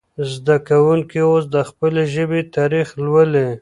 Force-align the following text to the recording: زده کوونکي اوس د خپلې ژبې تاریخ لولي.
زده 0.33 0.55
کوونکي 0.67 1.19
اوس 1.29 1.43
د 1.55 1.57
خپلې 1.69 2.03
ژبې 2.13 2.41
تاریخ 2.55 2.87
لولي. 3.03 3.47